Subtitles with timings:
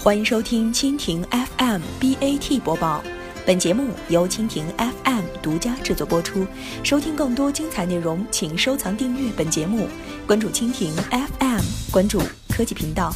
[0.00, 3.02] 欢迎收听蜻蜓 FM BAT 播报，
[3.44, 6.46] 本节目由蜻蜓 FM 独家制作播出。
[6.84, 9.88] 收听更多精彩内容，请收藏订阅本节目，
[10.24, 11.60] 关注蜻蜓 FM，
[11.90, 13.12] 关注科技频道。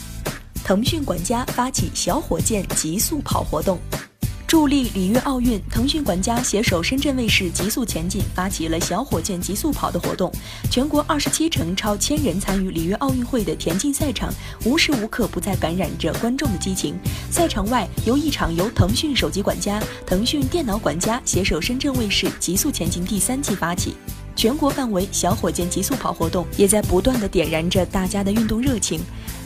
[0.64, 3.79] 腾讯管家发起小火箭极速跑活动。
[4.53, 10.31] 助力里约奥运，腾讯管家携手深圳卫视极速前进，发起了小火箭极速跑的活动。
[10.71, 14.31] 全国二十七城超千人参与里约奥运会的田径赛场，
[14.67, 16.95] 无时无刻不在感染着观众的激情。
[17.31, 23.96] 赛场外，由一场由腾讯手机管家、腾讯电脑管家携手深圳卫视极速前进第三季发起。
[24.35, 29.00] 全国范围小火箭极速跑活动也在不断的点燃着大家的运动热情。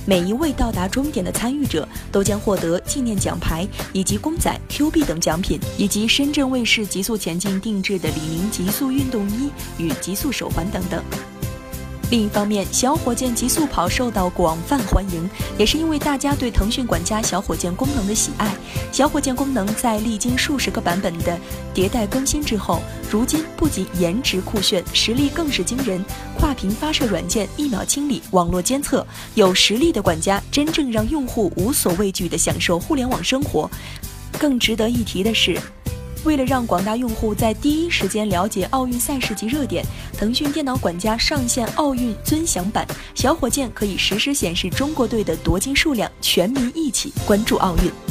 [0.08, 11.02] 每一位到达终点的参与者都将获得纪念奖牌以及公仔、Q 币等奖品，以及深圳卫视极速前进定制的李宁极速运动衣与极速手环等等。
[12.08, 18.54] 另一方面，小火箭极速跑受到广泛欢迎，也是因为大家对腾讯管家小火箭功能的喜爱。
[18.92, 21.36] 小火箭功能在历经数十个版本的
[21.74, 26.00] 迭代更新之后，如今不仅颜值酷炫，实力更是惊人。
[26.38, 29.04] 跨屏发射软件、一秒清理、网络监测，
[29.34, 33.68] 有实力的管家真正让用户无所畏惧地享受互联网生活。
[34.38, 35.58] 更值得一提的是。
[36.26, 39.84] 为了让广大用户在第一时间了解奥运赛事及热点，
[40.18, 48.05] 腾讯电脑管家上线奥运尊享版，小火箭可以实时显示中国队的夺金数量，全民一起关注奥运。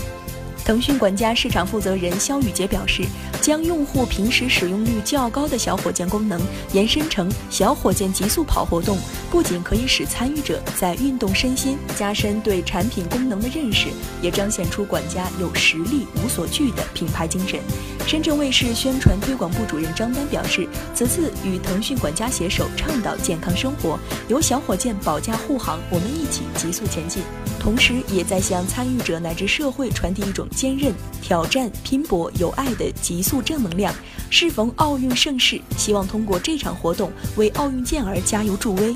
[0.65, 3.03] 腾讯管家市场负责人肖宇杰表示，
[3.39, 6.41] 将用户平时使用率较高的小火箭功能
[6.73, 8.97] 延伸成小火箭极速跑活动，
[9.29, 13.89] 不仅可以使参与者在运动身心，加深对产品功能的认识，
[14.23, 17.59] 也彰显出管家有实力无所惧的品牌精神。
[18.07, 27.21] 深圳卫视宣传推广部主任张丹表示，此次与腾讯管家携手倡导健康生活，由小火箭保驾护航，我们一起极速前进。
[27.65, 33.91] 同时，也在向参与者乃至社会传递一种坚韧、挑战、拼搏、有爱的极速正能量。
[34.29, 38.95] 适逢奥运盛世，希望通过这场活动为奥运健儿加油助威，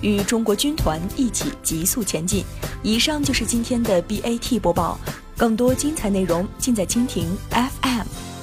[0.00, 2.42] 与中国军团一起极速前进。
[2.82, 4.98] 以上就是今天的 BAT 播报，
[5.36, 8.33] 更多精彩内容尽在蜻蜓 FM。